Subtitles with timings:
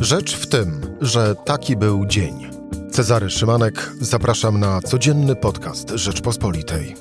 [0.00, 2.50] Rzecz w tym, że taki był dzień.
[2.90, 6.96] Cezary Szymanek, zapraszam na codzienny podcast Rzeczpospolitej.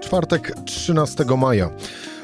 [0.00, 1.70] Czwartek 13 maja.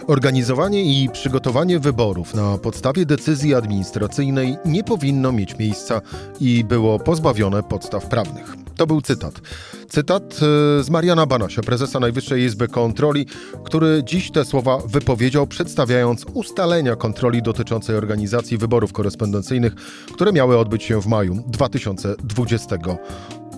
[0.07, 6.01] Organizowanie i przygotowanie wyborów na podstawie decyzji administracyjnej nie powinno mieć miejsca
[6.41, 8.57] i było pozbawione podstaw prawnych.
[8.77, 9.41] To był cytat.
[9.89, 13.27] Cytat e, z Mariana Banasia, prezesa Najwyższej Izby Kontroli,
[13.65, 19.75] który dziś te słowa wypowiedział, przedstawiając ustalenia kontroli dotyczącej organizacji wyborów korespondencyjnych,
[20.15, 22.77] które miały odbyć się w maju 2020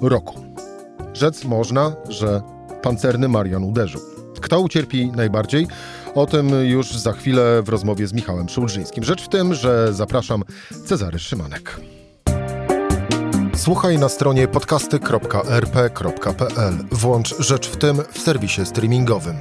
[0.02, 0.40] roku.
[1.14, 2.42] Rzec można, że
[2.82, 4.17] pancerny Marian uderzył.
[4.40, 5.66] Kto ucierpi najbardziej?
[6.14, 9.04] O tym już za chwilę w rozmowie z Michałem Szulżyńskim.
[9.04, 10.42] Rzecz w tym, że zapraszam
[10.86, 11.80] Cezary Szymanek.
[13.56, 16.74] Słuchaj na stronie podcasty.rp.pl.
[16.92, 19.36] Włącz Rzecz w tym w serwisie streamingowym.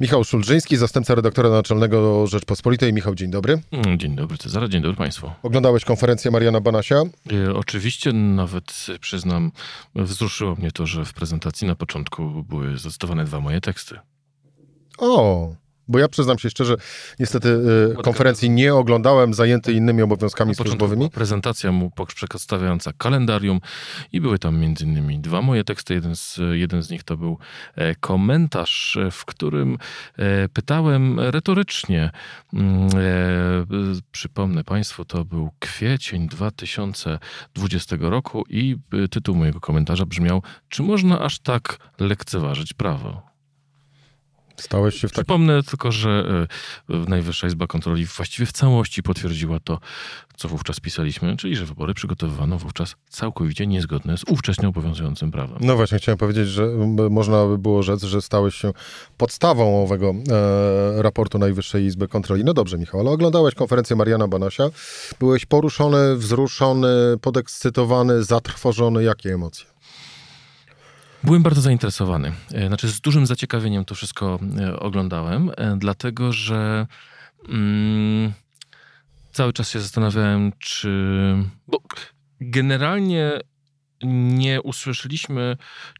[0.00, 2.92] Michał Szulżyński, zastępca redaktora naczelnego Rzeczpospolitej.
[2.92, 3.60] Michał, dzień dobry.
[3.72, 5.30] Mm, dzień dobry Cezary, dzień dobry Państwu.
[5.42, 7.02] Oglądałeś konferencję Mariana Banasia?
[7.32, 9.52] E, oczywiście, nawet przyznam,
[9.94, 13.98] wzruszyło mnie to, że w prezentacji na początku były zacytowane dwa moje teksty.
[14.98, 15.54] O,
[15.90, 16.76] bo ja przyznam się szczerze,
[17.18, 21.10] niestety y, konferencji nie oglądałem, zajęty innymi obowiązkami służbowymi.
[21.10, 21.90] Prezentacja mu
[22.28, 23.60] przedstawiająca kalendarium
[24.12, 25.94] i były tam między innymi dwa moje teksty.
[25.94, 27.38] Jeden z, jeden z nich to był
[27.74, 29.78] e, komentarz, w którym
[30.16, 32.10] e, pytałem retorycznie,
[32.54, 32.90] mm, e,
[34.12, 38.76] przypomnę Państwu, to był kwiecień 2020 roku i
[39.10, 43.29] tytuł mojego komentarza brzmiał, czy można aż tak lekceważyć prawo?
[44.60, 45.12] Stałeś się w.
[45.12, 46.46] Przypomnę tylko, że
[46.90, 49.78] e, Najwyższa Izba Kontroli właściwie w całości potwierdziła to,
[50.36, 55.58] co wówczas pisaliśmy, czyli że wybory przygotowywano wówczas całkowicie niezgodne z ówcześnie obowiązującym prawem.
[55.60, 56.66] No właśnie, chciałem powiedzieć, że
[57.10, 58.72] można by było rzec, że stałeś się
[59.16, 62.44] podstawą owego e, raportu Najwyższej Izby Kontroli.
[62.44, 64.64] No dobrze, Michał, ale oglądałeś konferencję Mariana Banasia.
[65.20, 66.88] Byłeś poruszony, wzruszony,
[67.20, 69.02] podekscytowany, zatrwożony.
[69.02, 69.66] Jakie emocje?
[71.24, 72.32] Byłem bardzo zainteresowany.
[72.52, 76.86] E, znaczy, z dużym zaciekawieniem to wszystko e, oglądałem, e, dlatego że
[77.48, 78.32] mm,
[79.32, 81.34] cały czas się zastanawiałem, czy.
[81.68, 81.78] Bo
[82.40, 83.40] generalnie
[84.02, 85.56] nie usłyszeliśmy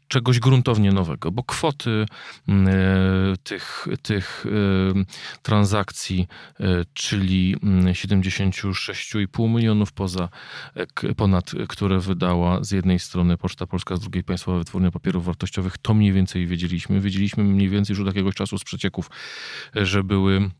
[0.07, 2.05] czegoś gruntownie nowego, bo kwoty
[2.47, 4.49] mm, e, tych, tych e,
[5.41, 6.27] transakcji,
[6.59, 10.29] e, czyli 76,5 mm, milionów poza,
[11.17, 15.93] ponad, które wydała z jednej strony Poczta Polska, z drugiej Państwowa Wytwórnia Papierów Wartościowych, to
[15.93, 16.99] mniej więcej wiedzieliśmy.
[16.99, 19.09] Wiedzieliśmy mniej więcej już od jakiegoś czasu z przecieków,
[19.75, 20.51] że były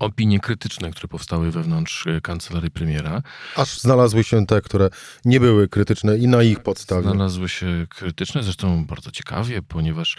[0.00, 3.22] opinie krytyczne, które powstały wewnątrz e, kancelarii premiera.
[3.56, 4.90] Aż znalazły się te, które
[5.24, 7.02] nie były krytyczne i na ich podstawie.
[7.02, 10.16] Znalazły się krytyczne, zresztą bardzo ciekawie, ponieważ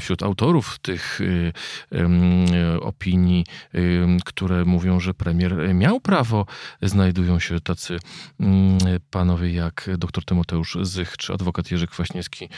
[0.00, 1.52] wśród autorów tych y,
[2.80, 3.44] opinii,
[3.74, 6.46] y, które mówią, że premier miał prawo,
[6.82, 8.46] znajdują się tacy y,
[9.10, 12.48] panowie jak dr Tymoteusz Zych czy adwokat Jerzy Kwaśniewski.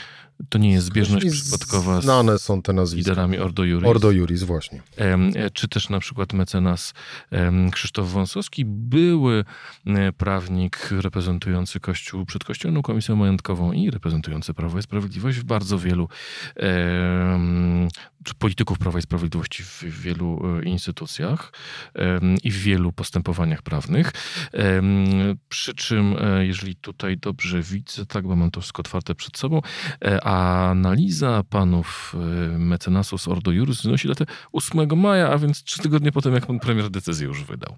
[0.49, 3.11] To nie jest zbieżność przypadkowa z Znane są te nazwiska.
[3.11, 3.89] liderami Ordo Juris.
[3.89, 4.81] Ordo Juris, właśnie.
[4.97, 6.52] E, czy też na przykład mecenas
[7.71, 9.45] Krzysztof Wąsowski, były
[9.85, 15.79] e, prawnik reprezentujący Kościół przed Kościołem Komisją Majątkową i reprezentujący Prawo i Sprawiedliwość w bardzo
[15.79, 16.09] wielu
[18.23, 21.53] czy polityków Prawa i Sprawiedliwości w wielu e, instytucjach
[22.43, 24.11] i w wielu postępowaniach prawnych.
[25.49, 29.61] Przy czym, e, jeżeli tutaj dobrze widzę, tak, bo mam to wszystko otwarte przed sobą,
[30.23, 32.15] analiza panów
[32.57, 36.47] mecenasów z Ordo Juris wynosi datę 8 maja, a więc trzy tygodnie po tym, jak
[36.47, 37.77] pan premier decyzję już wydał.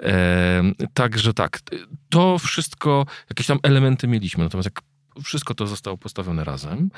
[0.00, 0.62] E,
[0.94, 1.60] także tak,
[2.08, 4.82] to wszystko, jakieś tam elementy mieliśmy, natomiast jak
[5.24, 6.90] wszystko to zostało postawione razem,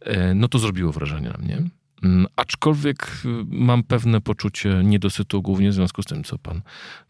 [0.00, 1.62] e, no to zrobiło wrażenie na mnie.
[2.02, 6.62] Mm, aczkolwiek y, mam pewne poczucie niedosytu, głównie w związku z tym, co pan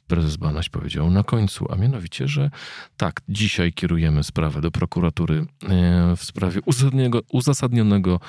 [0.07, 2.51] prezes Banaś powiedział na końcu, a mianowicie, że
[2.97, 6.61] tak, dzisiaj kierujemy sprawę do prokuratury e, w sprawie
[7.33, 8.21] uzasadnionego,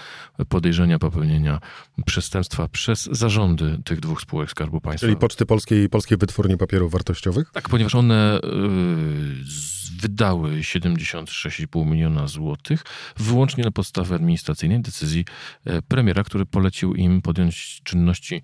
[0.50, 1.60] podejrzenia popełnienia
[2.06, 5.08] przestępstwa przez zarządy tych dwóch spółek Skarbu Państwa.
[5.08, 7.52] Czyli Poczty Polskiej i Polskiej Wytwórni Papierów Wartościowych?
[7.52, 12.84] Tak, ponieważ one yy, wydały 76,5 miliona złotych
[13.18, 15.26] wyłącznie na podstawie administracyjnej decyzji
[15.66, 18.42] e, premiera, który polecił im podjąć czynności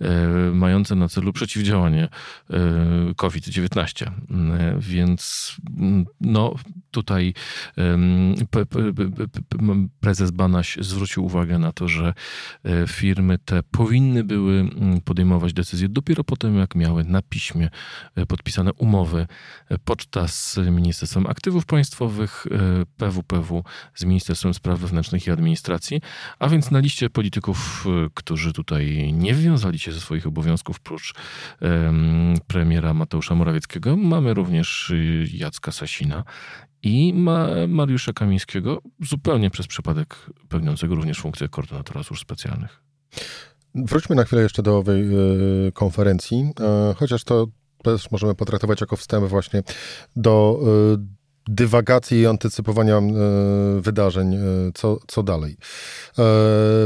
[0.00, 0.06] e,
[0.52, 2.08] mające na celu przeciwdziałanie
[3.16, 4.10] COVID-19.
[4.78, 5.56] Więc
[6.20, 6.54] no,
[6.90, 7.34] tutaj
[10.00, 12.14] prezes Banaś zwrócił uwagę na to, że
[12.86, 14.68] firmy te powinny były
[15.04, 17.70] podejmować decyzje dopiero po tym, jak miały na piśmie
[18.28, 19.26] podpisane umowy
[19.84, 22.46] poczta z Ministerstwem Aktywów Państwowych,
[22.96, 26.00] PWPW z Ministerstwem Spraw Wewnętrznych i Administracji,
[26.38, 31.14] a więc na liście polityków, którzy tutaj nie wiązali się ze swoich obowiązków, prócz
[31.60, 36.24] um, premiera Mateusza Morawieckiego, mamy również y, Jacka Sasina
[36.82, 40.16] i ma Mariusza Kamińskiego, zupełnie przez przypadek
[40.48, 42.82] pełniącego również funkcję koordynatora służb specjalnych.
[43.74, 45.02] Wróćmy na chwilę jeszcze do owej
[45.68, 46.52] y, konferencji,
[46.90, 47.46] y, chociaż to
[47.82, 49.62] też możemy potraktować jako wstęp właśnie
[50.16, 50.60] do
[50.94, 51.17] y,
[51.48, 53.02] dywagacji i antycypowania e,
[53.80, 54.38] wydarzeń, e,
[54.74, 55.56] co, co dalej.
[56.18, 56.22] E,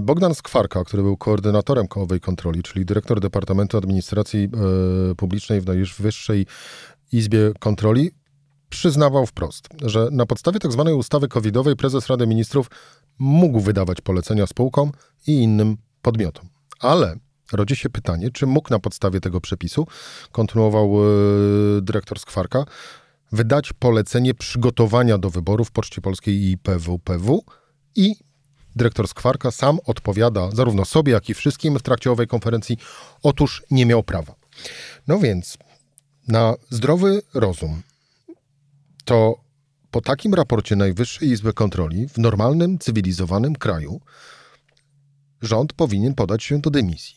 [0.02, 4.48] Bogdan Skwarka, który był koordynatorem kołowej kontroli, czyli dyrektor Departamentu Administracji
[5.16, 6.46] Publicznej w Najwyższej
[7.12, 8.10] Izbie Kontroli,
[8.68, 10.84] przyznawał wprost, że na podstawie tzw.
[10.86, 12.70] Tak ustawy covidowej prezes Rady Ministrów
[13.18, 14.92] mógł wydawać polecenia spółkom
[15.26, 16.48] i innym podmiotom.
[16.80, 17.16] Ale
[17.52, 19.86] rodzi się pytanie, czy mógł na podstawie tego przepisu,
[20.32, 20.94] kontynuował
[21.82, 22.64] dyrektor Skwarka,
[23.32, 27.44] wydać polecenie przygotowania do wyborów Poczcie Polskiej i PWPW
[27.96, 28.14] i
[28.76, 32.78] dyrektor Skwarka sam odpowiada zarówno sobie, jak i wszystkim w trakcie owej konferencji,
[33.22, 34.34] otóż nie miał prawa.
[35.08, 35.58] No więc
[36.28, 37.82] na zdrowy rozum
[39.04, 39.34] to
[39.90, 44.00] po takim raporcie Najwyższej Izby Kontroli w normalnym, cywilizowanym kraju
[45.42, 47.16] rząd powinien podać się do dymisji.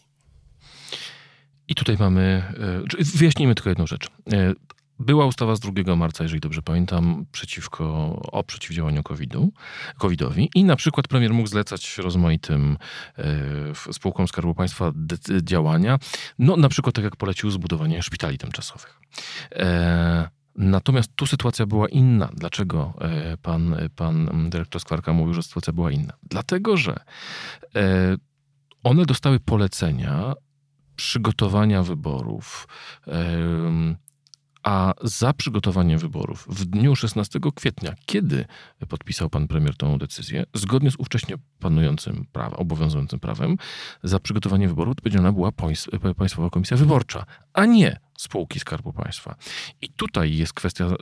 [1.67, 2.43] I tutaj mamy,
[2.99, 4.07] e, wyjaśnijmy tylko jedną rzecz.
[4.99, 7.85] Była ustawa z 2 marca, jeżeli dobrze pamiętam, przeciwko,
[8.31, 9.51] o przeciwdziałaniu COVID-u,
[9.97, 12.77] COVID-owi i na przykład premier mógł zlecać rozmaitym
[13.17, 14.91] e, spółkom Skarbu Państwa
[15.43, 15.99] działania,
[16.39, 19.01] no na przykład tak jak polecił zbudowanie szpitali tymczasowych.
[19.51, 22.29] E, Natomiast tu sytuacja była inna.
[22.33, 26.13] Dlaczego e, pan, pan dyrektor Skwarka mówił, że sytuacja była inna?
[26.23, 26.99] Dlatego, że
[27.75, 28.17] e,
[28.83, 30.33] one dostały polecenia
[30.95, 32.67] przygotowania wyborów,
[34.65, 38.45] a za przygotowanie wyborów w dniu 16 kwietnia, kiedy
[38.89, 43.57] podpisał pan premier tą decyzję, zgodnie z ówcześnie panującym prawem, obowiązującym prawem,
[44.03, 45.51] za przygotowanie wyborów odpowiedzialna była
[46.17, 49.35] Państwowa Komisja Wyborcza, a nie spółki Skarbu Państwa.
[49.81, 50.95] I tutaj jest kwestia e,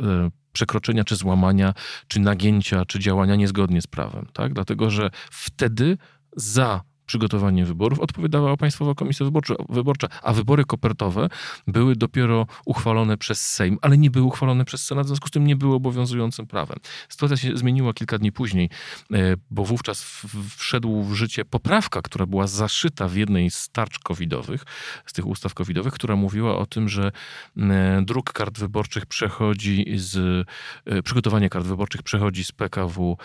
[0.54, 1.74] przekroczenia, czy złamania,
[2.08, 4.54] czy nagięcia, czy działania niezgodnie z prawem, tak?
[4.54, 5.98] Dlatego, że wtedy
[6.36, 6.82] za
[7.14, 9.26] przygotowanie wyborów odpowiadała Państwowa Komisja
[9.70, 11.30] Wyborcza, a wybory kopertowe
[11.68, 15.48] były dopiero uchwalone przez Sejm, ale nie były uchwalone przez Senat, w związku z tym
[15.48, 16.78] nie były obowiązującym prawem.
[17.10, 18.70] Sytuacja się zmieniła kilka dni później,
[19.14, 19.18] e,
[19.52, 20.26] bo wówczas
[20.58, 24.64] wszedł w życie poprawka, która była zaszyta w jednej z tarcz covidowych,
[25.06, 27.12] z tych ustaw covidowych, która mówiła o tym, że
[27.58, 30.46] e, druk kart wyborczych przechodzi z,
[30.86, 33.18] e, przygotowanie kart wyborczych przechodzi z PKW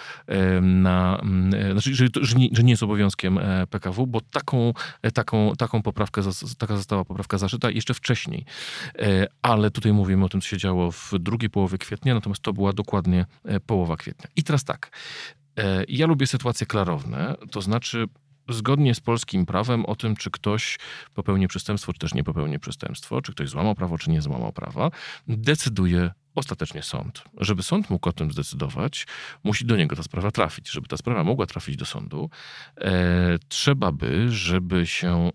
[0.62, 1.22] na,
[1.72, 3.40] znaczy, że, że, nie, że nie jest obowiązkiem
[3.70, 4.72] PKW, bo taką,
[5.14, 6.22] taką, taką poprawkę,
[6.58, 8.44] taka została poprawka zaszyta jeszcze wcześniej.
[8.98, 12.52] E, ale tutaj mówimy o tym, co się działo w drugiej połowie kwietnia, natomiast to
[12.52, 14.30] była dokładnie e, połowa kwietnia.
[14.36, 14.90] I teraz tak,
[15.58, 18.06] e, ja lubię sytuacje klarowne, to znaczy
[18.48, 20.78] zgodnie z polskim prawem o tym, czy ktoś
[21.14, 24.90] popełni przestępstwo, czy też nie popełni przestępstwo, czy ktoś złamał prawo, czy nie złamał prawa,
[25.28, 27.24] decyduje ostatecznie sąd.
[27.36, 29.06] Żeby sąd mógł o tym zdecydować,
[29.44, 30.70] musi do niego ta sprawa trafić.
[30.70, 32.30] Żeby ta sprawa mogła trafić do sądu,
[32.76, 35.30] e, trzeba by, żeby się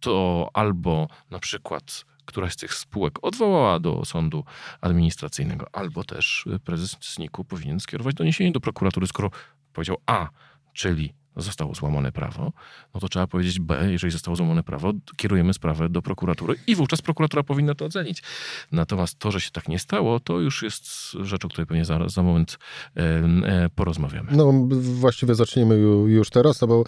[0.00, 4.44] to albo na przykład któraś z tych spółek odwołała do sądu
[4.80, 9.30] administracyjnego, albo też prezes SNIK-u powinien skierować doniesienie do prokuratury, skoro
[9.72, 10.28] powiedział A,
[10.72, 12.52] czyli zostało złamane prawo,
[12.94, 17.02] no to trzeba powiedzieć B, jeżeli zostało złamane prawo, kierujemy sprawę do prokuratury i wówczas
[17.02, 18.22] prokuratura powinna to ocenić.
[18.72, 22.08] Natomiast to, że się tak nie stało, to już jest rzecz, o której pewnie za,
[22.08, 22.58] za moment
[22.96, 24.32] e, e, porozmawiamy.
[24.32, 26.84] No właściwie zaczniemy już teraz, no bo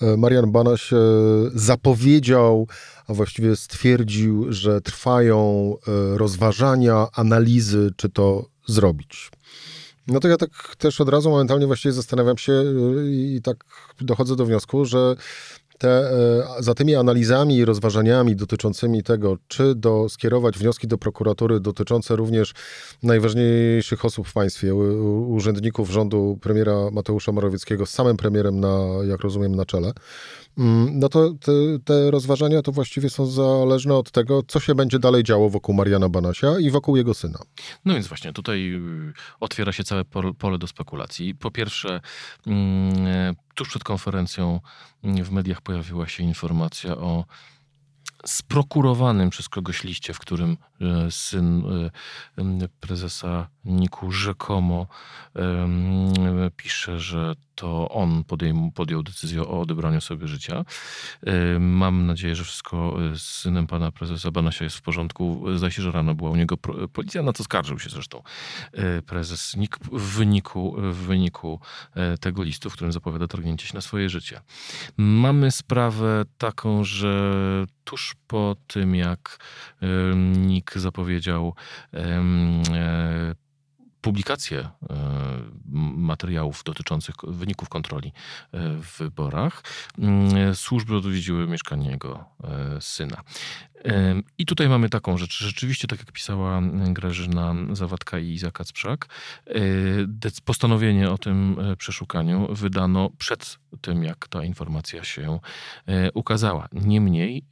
[0.00, 0.96] e, Marian Banaś e,
[1.54, 2.68] zapowiedział,
[3.06, 9.30] a właściwie stwierdził, że trwają e, rozważania, analizy, czy to zrobić.
[10.06, 13.64] No to ja tak też od razu momentalnie właściwie zastanawiam się y, i tak
[14.00, 15.16] dochodzę do wniosku, że
[15.78, 21.60] te, e, za tymi analizami i rozważaniami dotyczącymi tego, czy do, skierować wnioski do prokuratury
[21.60, 22.52] dotyczące również
[23.02, 28.78] najważniejszych osób w państwie, urzędników rządu premiera Mateusza Morawieckiego z samym premierem, na,
[29.08, 29.92] jak rozumiem, na czele,
[30.58, 31.52] mm, no to te,
[31.84, 36.08] te rozważania to właściwie są zależne od tego, co się będzie dalej działo wokół Mariana
[36.08, 37.38] Banasia i wokół jego syna.
[37.84, 40.04] No więc właśnie, tutaj y, otwiera się całe
[40.38, 41.34] pole do spekulacji.
[41.34, 42.00] Po pierwsze,
[42.46, 44.60] mm, tuż przed konferencją
[45.02, 47.24] w mediach pojawiła się informacja o
[48.26, 51.62] sprokurowanym przez kogoś liście, w którym e, syn
[52.38, 54.86] e, prezesa Niku rzekomo
[56.56, 58.24] pisze, że to on
[58.74, 60.64] podjął, decyzję o odebraniu sobie życia.
[61.60, 65.44] Mam nadzieję, że wszystko z synem pana prezesa Banasia jest w porządku.
[65.56, 66.56] Zdaje się, że rano była u niego
[66.92, 68.22] policja, na co skarżył się zresztą
[69.06, 71.60] prezes Nik w wyniku, w wyniku
[72.20, 74.40] tego listu, w którym zapowiada targnięcie się na swoje życie.
[74.96, 79.38] Mamy sprawę taką, że tuż po tym, jak
[80.36, 81.54] NIK zapowiedział
[81.94, 82.24] e,
[84.06, 84.68] publikację e,
[85.96, 88.12] materiałów dotyczących wyników kontroli e,
[88.82, 89.62] w wyborach,
[89.98, 92.24] mm, służby odwiedziły mieszkanie jego
[92.80, 93.22] syna.
[94.38, 95.38] I tutaj mamy taką rzecz.
[95.38, 99.06] Rzeczywiście, tak jak pisała Grażyna Zawadka i Iza Kacprzak,
[100.44, 105.38] postanowienie o tym przeszukaniu wydano przed tym, jak ta informacja się
[106.14, 106.68] ukazała.
[106.72, 107.44] Niemniej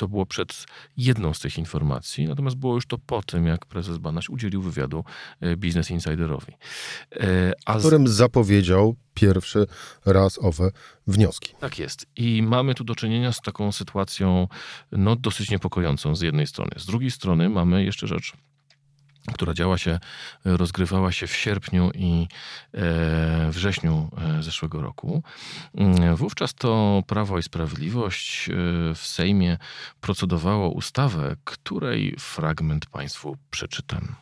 [0.00, 0.66] to było przed
[0.96, 5.04] jedną z tych informacji, natomiast było już to po tym, jak prezes Banaś udzielił wywiadu
[5.40, 6.52] e, Business Insiderowi.
[7.12, 7.82] E, a z...
[7.82, 9.66] którym zapowiedział pierwszy
[10.06, 10.70] raz owe
[11.06, 11.54] wnioski.
[11.60, 12.06] Tak jest.
[12.16, 14.48] I mamy tu do czynienia z taką sytuacją
[14.92, 16.70] no, dosyć niepokojącą z jednej strony.
[16.76, 18.32] Z drugiej strony mamy jeszcze rzecz
[19.32, 19.98] która działa się,
[20.44, 22.28] rozgrywała się w sierpniu i
[22.74, 25.22] e, wrześniu e, zeszłego roku.
[25.74, 28.52] Mm, wówczas to Prawo i Sprawiedliwość e,
[28.94, 29.58] w Sejmie
[30.00, 34.16] procedowało ustawę, której fragment Państwu przeczytam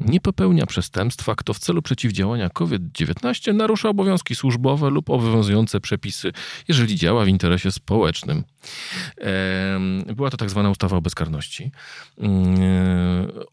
[0.00, 6.32] nie popełnia przestępstwa, kto w celu przeciwdziałania COVID-19 narusza obowiązki służbowe lub obowiązujące przepisy,
[6.68, 8.44] jeżeli działa w interesie społecznym.
[10.16, 11.72] Była to tak zwana ustawa o bezkarności.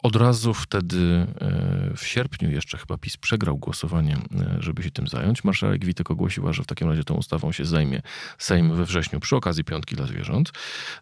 [0.03, 5.07] Od razu wtedy, e, w sierpniu jeszcze chyba PiS przegrał głosowanie, e, żeby się tym
[5.07, 5.43] zająć.
[5.43, 8.01] Marszałek Witek ogłosiła, że w takim razie tą ustawą się zajmie
[8.37, 10.51] Sejm we wrześniu przy okazji Piątki dla Zwierząt.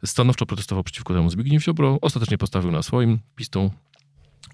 [0.06, 1.98] Stanowczo protestował przeciwko temu Zbigniew Ziobro.
[2.02, 3.20] Ostatecznie postawił na swoim.
[3.36, 3.70] PiS tą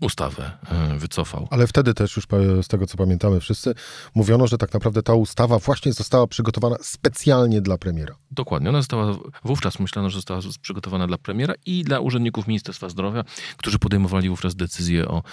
[0.01, 1.47] ustawę e, wycofał.
[1.51, 2.25] Ale wtedy też już
[2.61, 3.73] z tego co pamiętamy wszyscy,
[4.15, 8.15] mówiono, że tak naprawdę ta ustawa właśnie została przygotowana specjalnie dla premiera.
[8.31, 8.69] Dokładnie.
[8.69, 13.23] Ona została, wówczas myślano, że została przygotowana dla premiera i dla urzędników Ministerstwa Zdrowia,
[13.57, 15.23] którzy podejmowali wówczas decyzje o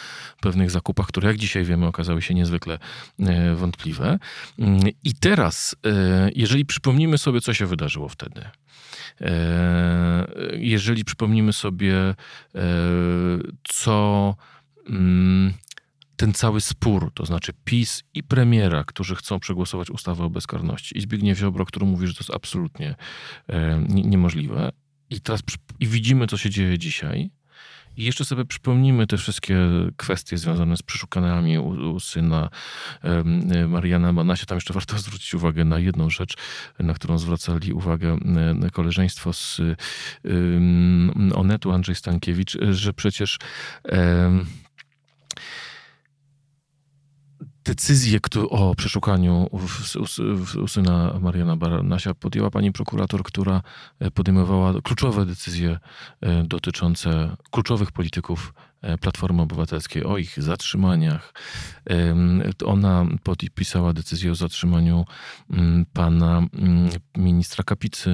[0.40, 2.78] pewnych zakupach, które jak dzisiaj wiemy okazały się niezwykle
[3.18, 4.18] e, wątpliwe.
[4.58, 8.44] Mm, I teraz, e, jeżeli przypomnimy sobie, co się wydarzyło wtedy,
[10.52, 11.94] jeżeli przypomnimy sobie,
[13.64, 14.34] co
[16.20, 21.00] ten cały spór, to znaczy PiS i premiera, którzy chcą przegłosować ustawę o bezkarności i
[21.00, 22.94] Zbigniew Ziobro, który mówi, że to jest absolutnie
[23.48, 24.72] e, niemożliwe.
[25.10, 25.42] I teraz
[25.80, 27.30] i widzimy, co się dzieje dzisiaj.
[27.96, 29.56] I jeszcze sobie przypomnimy te wszystkie
[29.96, 32.48] kwestie związane z przeszukaniami u, u syna
[33.02, 34.46] e, Mariana Manasia.
[34.46, 36.34] Tam jeszcze warto zwrócić uwagę na jedną rzecz,
[36.78, 38.18] na którą zwracali uwagę
[38.62, 39.60] e, koleżeństwo z
[41.34, 43.38] Onetu, Andrzej Stankiewicz, że przecież
[47.70, 49.48] decyzję o przeszukaniu
[50.62, 53.62] u, syna Mariana Baranasia podjęła pani prokurator, która
[54.00, 55.78] e, podejmowała kluczowe decyzje
[56.20, 58.52] e, dotyczące kluczowych polityków
[59.00, 61.34] Platformy Obywatelskiej o ich zatrzymaniach.
[62.64, 65.04] Ona podpisała decyzję o zatrzymaniu
[65.50, 68.10] mm, pana mm, ministra Kapicy,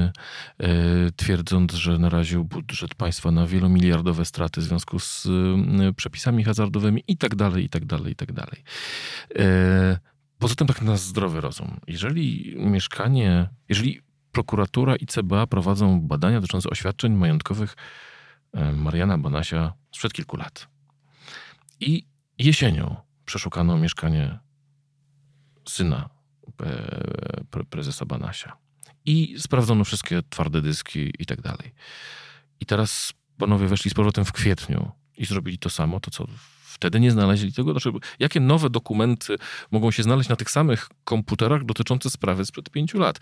[0.58, 0.68] e,
[1.16, 7.16] twierdząc, że naraził budżet państwa na wielomiliardowe straty w związku z mm, przepisami hazardowymi i
[7.16, 8.64] tak dalej, i tak dalej, i tak dalej.
[9.38, 9.98] E,
[10.38, 11.80] poza tym tak na zdrowy rozum.
[11.86, 14.00] Jeżeli mieszkanie, jeżeli
[14.32, 17.76] prokuratura i CBA prowadzą badania dotyczące oświadczeń majątkowych
[18.74, 20.68] Mariana Bonasia sprzed kilku lat.
[21.80, 22.06] I
[22.38, 24.38] jesienią przeszukano mieszkanie
[25.68, 26.10] syna
[26.62, 28.56] e, prezesa Banasia.
[29.04, 31.74] I sprawdzono wszystkie twarde dyski i tak dalej.
[32.60, 36.26] I teraz panowie weszli z powrotem w kwietniu i zrobili to samo, to co
[36.76, 37.70] wtedy nie znaleźli tego.
[37.70, 39.36] Znaczy, jakie nowe dokumenty
[39.70, 43.18] mogą się znaleźć na tych samych komputerach dotyczące sprawy sprzed pięciu lat?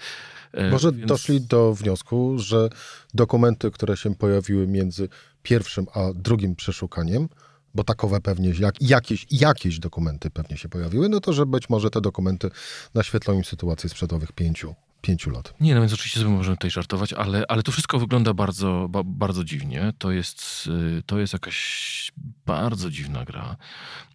[0.52, 1.06] E, Może Więc...
[1.06, 2.68] doszli do wniosku, że
[3.14, 5.08] dokumenty, które się pojawiły między
[5.42, 7.28] pierwszym a drugim przeszukaniem,
[7.74, 11.90] bo takowe pewnie, jak, jakieś, jakieś dokumenty pewnie się pojawiły, no to że być może
[11.90, 12.50] te dokumenty
[12.94, 15.54] naświetlą im sytuację sprzed owych pięciu, pięciu lat.
[15.60, 19.02] Nie, no więc oczywiście sobie możemy tutaj żartować, ale, ale to wszystko wygląda bardzo, ba,
[19.04, 19.92] bardzo dziwnie.
[19.98, 20.66] To jest,
[20.98, 22.12] y, to jest jakaś
[22.46, 23.56] bardzo dziwna gra.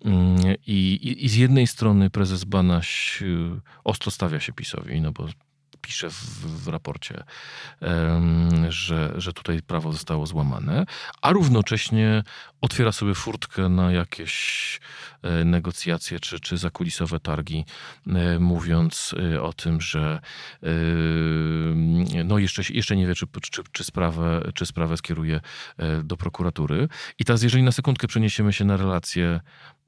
[0.05, 5.11] Mm, I, i, I z jednej strony prezes Banaś y, ostro stawia się PiSowi, no
[5.11, 5.27] bo
[5.81, 7.23] pisze w, w raporcie,
[8.69, 10.85] że, że tutaj prawo zostało złamane,
[11.21, 12.23] a równocześnie
[12.61, 14.79] otwiera sobie furtkę na jakieś
[15.45, 17.65] negocjacje czy, czy zakulisowe targi,
[18.07, 20.19] e, mówiąc e, o tym, że
[22.25, 25.41] no jeszcze, jeszcze nie wie, czy, czy, czy, sprawę, czy sprawę skieruje
[26.03, 26.87] do prokuratury.
[27.19, 29.39] I teraz, jeżeli na sekundkę przeniesiemy się na relacje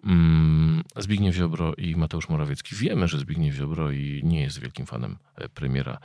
[0.03, 2.75] mm, Zbigniew Ziobro i Mateusz Morawiecki.
[2.75, 5.17] Wiemy, że Zbigniew Ziobro i nie jest wielkim fanem
[5.53, 5.97] premiera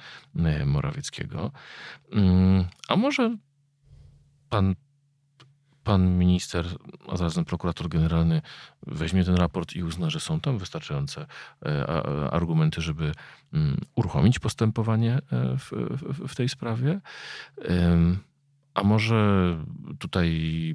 [0.67, 1.53] Morawieckiego.
[2.13, 3.37] Mm, a może
[4.49, 4.75] pan
[5.87, 6.67] pan minister,
[7.09, 8.43] a zarazem prokurator generalny
[8.87, 11.27] weźmie ten raport i uzna, że są tam wystarczające
[11.67, 11.87] e,
[12.31, 13.13] argumenty, żeby
[13.53, 15.21] mm, uruchomić postępowanie e,
[15.59, 17.01] w, w, w tej sprawie.
[18.75, 19.57] A może
[19.99, 20.31] tutaj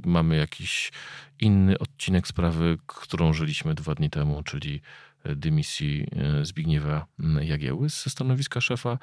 [0.05, 0.91] mamy jakiś
[1.39, 4.81] inny odcinek sprawy, którą żyliśmy dwa dni temu, czyli
[5.25, 7.05] dymisji e, Zbigniewa
[7.41, 8.97] Jagieły ze stanowiska szefa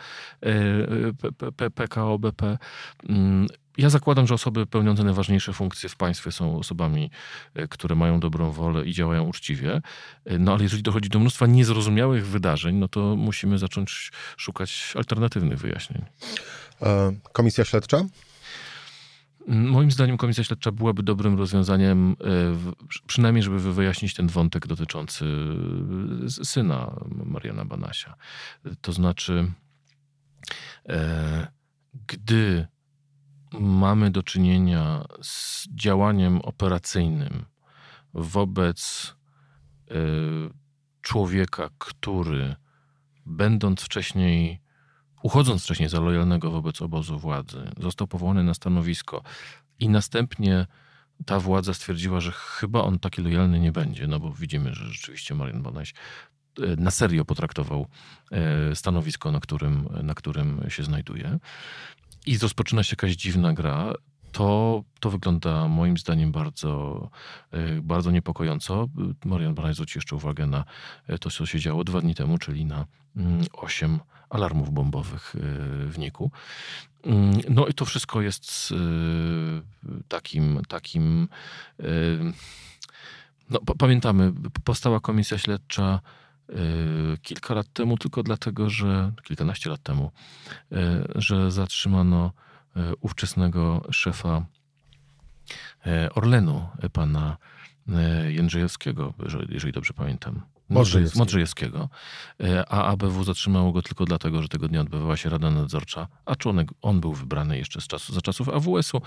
[1.75, 2.59] PKO BP.
[3.79, 7.11] Ja zakładam, że osoby pełniące najważniejsze funkcje w państwie są osobami,
[7.55, 9.83] e, które mają dobrą wolę i działają uczciwie.
[10.25, 15.59] E, no ale jeżeli dochodzi do mnóstwa niezrozumiałych wydarzeń, no to musimy zacząć szukać alternatywnych
[15.59, 16.05] wyjaśnień.
[16.83, 18.05] E, komisja śledcza?
[19.49, 22.17] Moim zdaniem komisja śledcza byłaby dobrym rozwiązaniem,
[23.07, 25.25] przynajmniej żeby wyjaśnić ten wątek dotyczący
[26.29, 28.15] syna Mariana Banasia.
[28.81, 29.53] To znaczy,
[32.07, 32.67] gdy
[33.53, 37.45] mamy do czynienia z działaniem operacyjnym
[38.15, 39.15] wobec
[39.91, 39.95] y,
[41.03, 42.57] człowieka, który
[43.27, 44.61] będąc wcześniej,
[45.23, 49.23] uchodząc wcześniej za lojalnego wobec obozu władzy, został powołany na stanowisko
[49.79, 50.67] i następnie
[51.27, 55.35] ta władza stwierdziła, że chyba on taki lojalny nie będzie, no bo widzimy, że rzeczywiście
[55.35, 55.95] Marian Banaś
[56.59, 57.87] y, na serio potraktował
[58.73, 61.39] y, stanowisko, na którym, na którym się znajduje
[62.29, 63.95] i rozpoczyna się jakaś dziwna gra,
[64.33, 67.11] to, to wygląda moim zdaniem bardzo,
[67.51, 68.89] e, bardzo niepokojąco.
[69.25, 70.65] Marian Baraj zwrócił jeszcze uwagę na
[71.07, 75.41] e, to, co się działo dwa dni temu, czyli na mm, osiem alarmów bombowych e,
[75.91, 76.31] w Niku.
[77.05, 78.75] Mm, no i to wszystko jest
[80.09, 81.29] takim, takim
[83.51, 84.33] no, pamiętamy,
[84.65, 86.01] powstała komisja śledcza
[87.23, 90.11] kilka lat temu, tylko dlatego, że kilkanaście lat temu,
[90.73, 90.77] y,
[91.15, 92.33] że zatrzymano
[92.77, 94.47] y, ówczesnego szefa
[96.15, 97.37] Orlenu, pana
[98.29, 99.15] Jędrzejewskiego,
[99.49, 100.43] jeżeli dobrze pamiętam.
[101.19, 101.89] Modrzejewskiego.
[102.69, 106.69] A ABW zatrzymało go tylko dlatego, że tego dnia odbywała się Rada Nadzorcza, a członek,
[106.83, 109.01] on był wybrany jeszcze z czasu, za czasów AWS-u.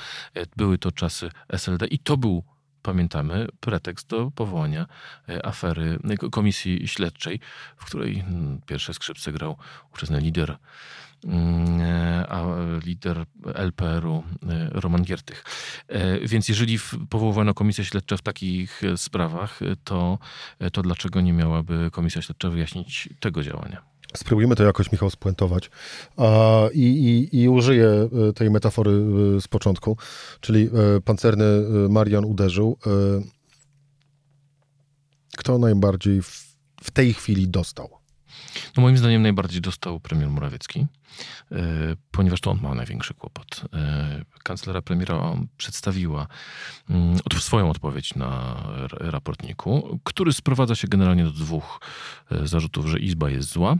[0.57, 2.43] Były to czasy SLD i to był
[2.81, 4.85] pamiętamy, pretekst do powołania
[5.29, 5.99] e, afery
[6.31, 7.39] komisji śledczej,
[7.77, 9.57] w której mm, pierwsze skrzypce grał
[9.91, 10.57] ówczesny lider
[11.25, 12.43] mm, e, a
[12.85, 15.45] lider LPR-u e, Roman Giertych.
[16.25, 20.19] Więc jeżeli powołano komisję śledczą w takich sprawach, to,
[20.73, 23.90] to dlaczego nie miałaby komisja śledcza wyjaśnić tego działania?
[24.13, 25.69] Spróbujmy to jakoś, Michał, spuentować.
[26.73, 27.87] I, i, I użyję
[28.29, 29.97] e, tej metafory e, z początku,
[30.39, 30.63] czyli
[30.97, 31.45] e, pancerny
[31.89, 32.77] Marian uderzył.
[35.37, 37.89] Kto najbardziej w, w tej chwili dostał?
[38.77, 40.85] No moim zdaniem najbardziej dostał premier Morawiecki,
[42.11, 43.61] ponieważ to on ma największy kłopot.
[44.43, 46.27] Kancelera premiera przedstawiła
[46.89, 51.81] mm, swoją odpowiedź na raportniku, który sprowadza się generalnie do dwóch
[52.43, 53.77] zarzutów, że Izba jest zła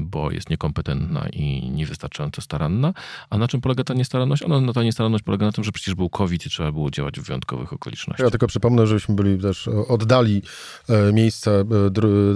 [0.00, 2.92] bo jest niekompetentna i niewystarczająco staranna.
[3.30, 4.42] A na czym polega ta niestaranność?
[4.42, 7.20] Ona, na ta niestaranność polega na tym, że przecież był COVID i trzeba było działać
[7.20, 8.24] w wyjątkowych okolicznościach.
[8.24, 10.42] Ja tylko przypomnę, żebyśmy byli też e, oddali
[10.88, 11.64] e, miejsce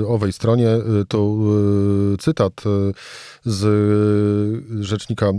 [0.01, 0.69] e, owej stronie.
[1.09, 1.37] To
[2.19, 2.63] cytat
[3.45, 3.65] z
[4.85, 5.33] rzecznika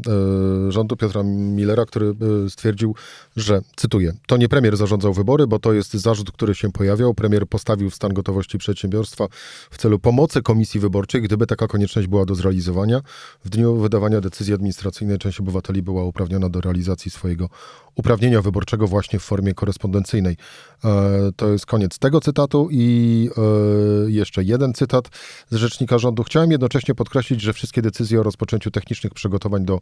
[0.69, 2.15] rządu Piotra Millera, który
[2.49, 2.95] stwierdził,
[3.35, 7.13] że, cytuję, to nie premier zarządzał wybory, bo to jest zarzut, który się pojawiał.
[7.13, 9.27] Premier postawił w stan gotowości przedsiębiorstwa
[9.71, 13.01] w celu pomocy komisji wyborczej, gdyby taka konieczność była do zrealizowania.
[13.45, 17.49] W dniu wydawania decyzji administracyjnej część obywateli była uprawniona do realizacji swojego
[17.95, 20.37] uprawnienia wyborczego właśnie w formie korespondencyjnej.
[20.85, 25.09] E, to jest koniec tego cytatu i e, jeszcze jeden cytat
[25.49, 26.23] z rzecznika rządu.
[26.23, 29.79] Chciałem jednocześnie podkreślić, że wszystkie decyzje o rozpoczęciu technicznych przygotowań do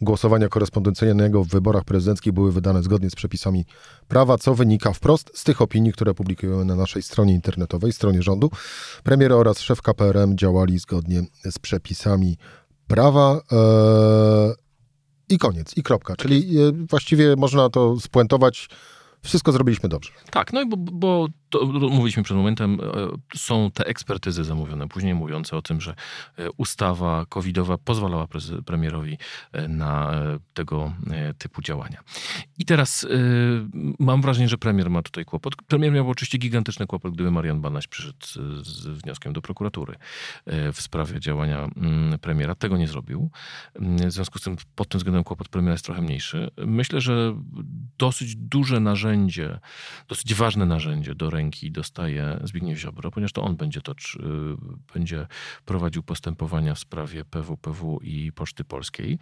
[0.00, 3.64] głosowania korespondencyjnego w wyborach prezydenckich były wydane zgodnie z przepisami
[4.08, 8.50] prawa, co wynika wprost z tych opinii, które publikujemy na naszej stronie internetowej, stronie rządu.
[9.02, 12.36] Premier oraz szef KPRM działali zgodnie z przepisami
[12.86, 13.40] prawa.
[13.52, 14.54] E,
[15.28, 16.16] i koniec, i kropka.
[16.16, 18.68] Czyli e, właściwie można to spuentować.
[19.22, 20.10] Wszystko zrobiliśmy dobrze.
[20.30, 22.78] Tak, no i bo, bo to, mówiliśmy przed momentem,
[23.36, 25.94] są te ekspertyzy zamówione, później mówiące o tym, że
[26.56, 28.26] ustawa covidowa pozwalała
[28.66, 29.18] premierowi
[29.68, 30.12] na
[30.54, 30.92] tego
[31.38, 32.02] typu działania.
[32.58, 33.06] I teraz
[33.98, 35.56] mam wrażenie, że premier ma tutaj kłopot.
[35.56, 38.26] Premier miał oczywiście gigantyczny kłopot, gdyby Marian Banaś przyszedł
[38.62, 39.94] z wnioskiem do prokuratury
[40.46, 42.54] w sprawie działania mm, premiera.
[42.54, 43.30] Tego nie zrobił.
[43.80, 46.50] W związku z tym pod tym względem kłopot premiera jest trochę mniejszy.
[46.66, 47.36] Myślę, że
[47.98, 49.58] dosyć duże narzędzie,
[50.08, 53.94] dosyć ważne narzędzie do ręki dostaje Zbigniew Ziobro, ponieważ to on będzie, to,
[54.94, 55.26] będzie
[55.64, 59.18] prowadził postępowania w sprawie PWPW i Poczty Polskiej.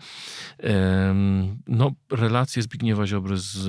[1.66, 3.68] No, relacje Zbigniewa Ziobry z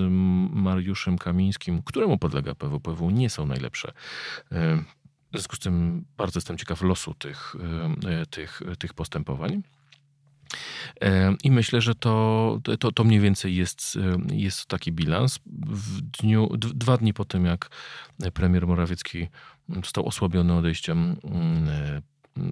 [0.51, 3.91] Mariuszem Kamińskim, któremu podlega PWPW, nie są najlepsze.
[5.31, 7.55] W związku z tym bardzo jestem ciekaw losu tych,
[8.29, 9.61] tych, tych postępowań.
[11.43, 13.99] I myślę, że to, to, to mniej więcej jest,
[14.31, 15.39] jest taki bilans.
[15.65, 17.69] W dniu, dwa dni po tym, jak
[18.33, 19.27] premier Morawiecki
[19.69, 21.15] został osłabiony odejściem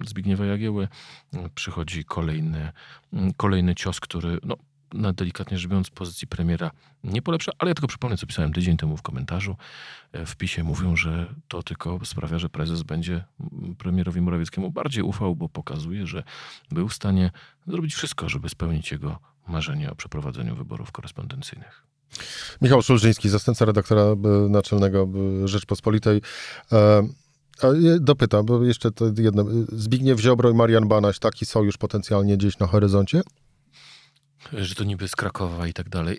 [0.04, 0.88] Zbigniewa Jagieły,
[1.54, 2.72] przychodzi kolejny,
[3.36, 4.56] kolejny cios, który no,
[4.92, 6.70] na delikatnie rzecz biorąc pozycji premiera
[7.04, 9.56] nie polepsza, ale ja tylko przypomnę, co pisałem tydzień temu w komentarzu.
[10.12, 13.24] E, w PiSie mówią, że to tylko sprawia, że prezes będzie
[13.78, 16.22] premierowi Morawieckiemu bardziej ufał, bo pokazuje, że
[16.70, 17.30] był w stanie
[17.66, 21.82] zrobić wszystko, żeby spełnić jego marzenie o przeprowadzeniu wyborów korespondencyjnych.
[22.62, 24.16] Michał Szulżyński, zastępca redaktora e,
[24.48, 25.08] naczelnego
[25.44, 26.20] e, Rzeczpospolitej.
[28.00, 29.44] Dopytam, bo jeszcze to jedno.
[29.68, 33.22] Zbigniew Ziobro i Marian Banaś, taki sojusz potencjalnie gdzieś na horyzoncie?
[34.52, 36.18] Że to niby z Krakowa i tak dalej.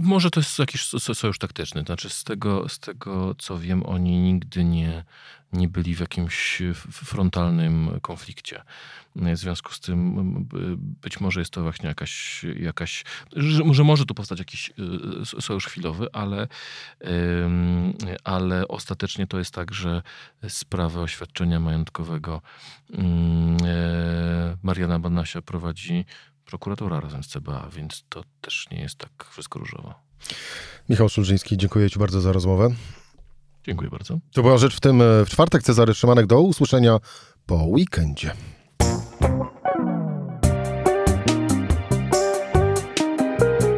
[0.00, 1.82] Może to jest jakiś sojusz taktyczny.
[1.82, 5.04] Znaczy z tego, z tego co wiem, oni nigdy nie,
[5.52, 8.62] nie byli w jakimś frontalnym konflikcie.
[9.16, 10.48] W związku z tym
[11.02, 13.04] być może jest to właśnie jakaś, jakaś
[13.36, 14.72] że, że może tu powstać jakiś
[15.36, 16.48] y, sojusz chwilowy, ale,
[18.24, 20.02] ale ostatecznie to jest tak, że
[20.48, 22.42] sprawę oświadczenia majątkowego
[22.92, 26.04] e, Mariana Banasia prowadzi
[26.46, 29.94] prokuratura razem z CBA, więc to też nie jest tak wszystko różowo.
[30.88, 32.70] Michał Szulżyński, dziękuję Ci bardzo za rozmowę.
[33.64, 34.18] Dziękuję bardzo.
[34.32, 35.62] To była rzecz w tym w czwartek.
[35.62, 36.98] Cezary Szymanek do usłyszenia
[37.46, 38.34] po weekendzie.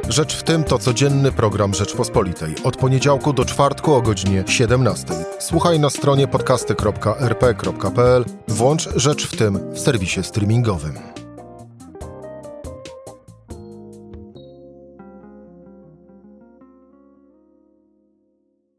[0.09, 2.55] Rzecz w tym to codzienny program Rzeczpospolitej.
[2.64, 5.07] Od poniedziałku do czwartku o godzinie 17.
[5.38, 8.24] Słuchaj na stronie podcasty.rp.pl.
[8.48, 11.15] Włącz Rzecz w tym w serwisie streamingowym.